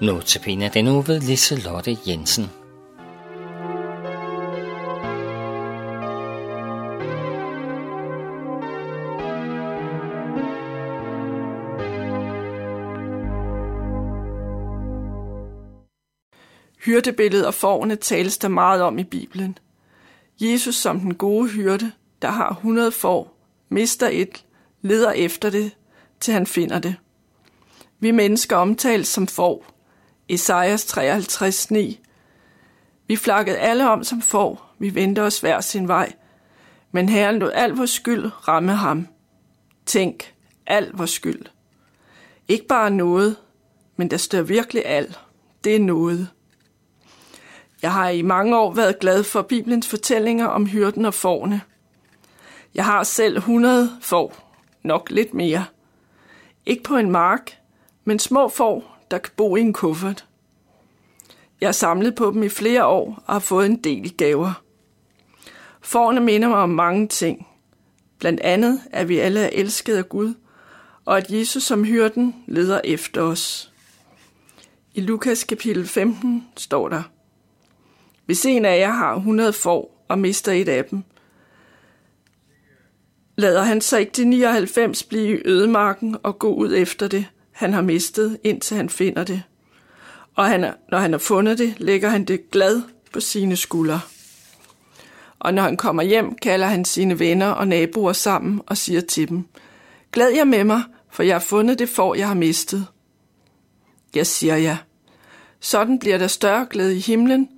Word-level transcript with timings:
Notabene 0.00 0.70
den 0.74 0.84
nu 0.84 1.00
ved 1.00 1.20
Liselotte 1.20 1.96
Jensen. 2.06 2.44
Hyrdebilledet 16.84 17.46
og 17.46 17.54
forne 17.54 17.96
tales 17.96 18.38
der 18.38 18.48
meget 18.48 18.82
om 18.82 18.98
i 18.98 19.04
Bibelen. 19.04 19.58
Jesus 20.40 20.74
som 20.74 21.00
den 21.00 21.14
gode 21.14 21.48
hyrde, 21.48 21.92
der 22.22 22.30
har 22.30 22.50
100 22.50 22.92
får, 22.92 23.36
mister 23.68 24.08
et, 24.12 24.44
leder 24.82 25.10
efter 25.10 25.50
det, 25.50 25.70
til 26.20 26.34
han 26.34 26.46
finder 26.46 26.78
det. 26.78 26.94
Vi 28.00 28.10
mennesker 28.10 28.56
omtales 28.56 29.08
som 29.08 29.26
får. 29.26 29.73
Esajas 30.28 30.84
53, 30.84 31.70
9. 31.70 32.00
Vi 33.06 33.16
flakkede 33.16 33.58
alle 33.58 33.90
om 33.90 34.04
som 34.04 34.22
får, 34.22 34.74
vi 34.78 34.94
vendte 34.94 35.22
os 35.22 35.40
hver 35.40 35.60
sin 35.60 35.88
vej. 35.88 36.12
Men 36.92 37.08
Herren 37.08 37.38
lod 37.38 37.52
al 37.54 37.70
vores 37.70 37.90
skyld 37.90 38.48
ramme 38.48 38.74
ham. 38.74 39.08
Tænk, 39.86 40.34
al 40.66 40.90
vores 40.94 41.10
skyld. 41.10 41.46
Ikke 42.48 42.66
bare 42.66 42.90
noget, 42.90 43.36
men 43.96 44.10
der 44.10 44.16
står 44.16 44.42
virkelig 44.42 44.86
al. 44.86 45.16
Det 45.64 45.76
er 45.76 45.80
noget. 45.80 46.28
Jeg 47.82 47.92
har 47.92 48.08
i 48.08 48.22
mange 48.22 48.58
år 48.58 48.72
været 48.72 48.98
glad 48.98 49.24
for 49.24 49.42
Bibelens 49.42 49.88
fortællinger 49.88 50.46
om 50.46 50.66
hyrden 50.66 51.04
og 51.04 51.14
forne. 51.14 51.60
Jeg 52.74 52.84
har 52.84 53.02
selv 53.02 53.36
100 53.36 53.98
får, 54.02 54.54
nok 54.82 55.10
lidt 55.10 55.34
mere. 55.34 55.64
Ikke 56.66 56.82
på 56.82 56.96
en 56.96 57.10
mark, 57.10 57.58
men 58.04 58.18
små 58.18 58.48
får, 58.48 58.93
der 59.10 59.18
kan 59.18 59.32
bo 59.36 59.56
i 59.56 59.60
en 59.60 59.72
kuffert. 59.72 60.26
Jeg 61.60 61.66
har 61.68 61.72
samlet 61.72 62.14
på 62.14 62.30
dem 62.30 62.42
i 62.42 62.48
flere 62.48 62.86
år 62.86 63.22
og 63.26 63.32
har 63.32 63.40
fået 63.40 63.66
en 63.66 63.76
del 63.76 64.16
gaver. 64.16 64.62
Forne 65.80 66.20
minder 66.20 66.48
mig 66.48 66.58
om 66.58 66.70
mange 66.70 67.08
ting. 67.08 67.46
Blandt 68.18 68.40
andet, 68.40 68.80
at 68.90 69.08
vi 69.08 69.18
alle 69.18 69.40
er 69.40 69.50
elsket 69.52 69.96
af 69.96 70.08
Gud, 70.08 70.34
og 71.04 71.18
at 71.18 71.30
Jesus 71.30 71.62
som 71.62 71.84
hyrden 71.84 72.34
leder 72.46 72.80
efter 72.84 73.22
os. 73.22 73.72
I 74.94 75.00
Lukas 75.00 75.44
kapitel 75.44 75.86
15 75.86 76.48
står 76.56 76.88
der, 76.88 77.02
Hvis 78.26 78.46
en 78.46 78.64
af 78.64 78.78
jer 78.78 78.92
har 78.92 79.16
100 79.16 79.52
får 79.52 80.04
og 80.08 80.18
mister 80.18 80.52
et 80.52 80.68
af 80.68 80.84
dem, 80.84 81.02
lader 83.36 83.62
han 83.62 83.80
så 83.80 83.98
ikke 83.98 84.12
de 84.16 84.24
99 84.24 85.02
blive 85.02 85.38
i 85.38 85.42
ødemarken 85.44 86.16
og 86.22 86.38
gå 86.38 86.54
ud 86.54 86.74
efter 86.74 87.08
det, 87.08 87.26
han 87.54 87.72
har 87.72 87.82
mistet, 87.82 88.38
indtil 88.44 88.76
han 88.76 88.88
finder 88.88 89.24
det. 89.24 89.42
Og 90.34 90.46
han, 90.46 90.72
når 90.90 90.98
han 90.98 91.12
har 91.12 91.18
fundet 91.18 91.58
det, 91.58 91.74
lægger 91.78 92.08
han 92.08 92.24
det 92.24 92.50
glad 92.50 92.82
på 93.12 93.20
sine 93.20 93.56
skuldre. 93.56 94.00
Og 95.38 95.54
når 95.54 95.62
han 95.62 95.76
kommer 95.76 96.02
hjem, 96.02 96.34
kalder 96.34 96.66
han 96.66 96.84
sine 96.84 97.18
venner 97.18 97.48
og 97.48 97.68
naboer 97.68 98.12
sammen 98.12 98.60
og 98.66 98.76
siger 98.76 99.00
til 99.00 99.28
dem, 99.28 99.44
Glæd 100.12 100.28
jer 100.28 100.44
med 100.44 100.64
mig, 100.64 100.82
for 101.10 101.22
jeg 101.22 101.34
har 101.34 101.40
fundet 101.40 101.78
det 101.78 101.88
for, 101.88 102.14
jeg 102.14 102.28
har 102.28 102.34
mistet. 102.34 102.86
Jeg 104.14 104.26
siger 104.26 104.56
ja. 104.56 104.78
Sådan 105.60 105.98
bliver 105.98 106.18
der 106.18 106.26
større 106.26 106.66
glæde 106.70 106.96
i 106.96 107.00
himlen 107.00 107.48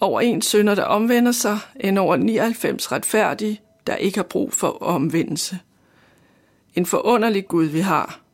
over 0.00 0.20
en 0.20 0.42
sønder, 0.42 0.74
der 0.74 0.82
omvender 0.82 1.32
sig, 1.32 1.58
end 1.80 1.98
over 1.98 2.16
99 2.16 2.92
retfærdige, 2.92 3.60
der 3.86 3.96
ikke 3.96 4.18
har 4.18 4.24
brug 4.24 4.52
for 4.52 4.68
omvendelse. 4.82 5.58
En 6.74 6.86
forunderlig 6.86 7.48
Gud, 7.48 7.64
vi 7.64 7.80
har. 7.80 8.25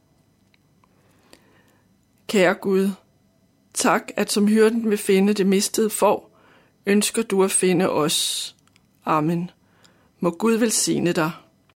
Kære 2.32 2.54
Gud, 2.54 2.90
tak, 3.74 4.10
at 4.16 4.32
som 4.32 4.46
hyrden 4.46 4.90
vil 4.90 4.98
finde 4.98 5.34
det 5.34 5.46
mistede 5.46 5.90
for, 5.90 6.30
ønsker 6.86 7.22
du 7.22 7.44
at 7.44 7.50
finde 7.50 7.90
os. 7.90 8.56
Amen. 9.04 9.50
Må 10.20 10.30
Gud 10.30 10.52
velsigne 10.52 11.12
dig. 11.12 11.30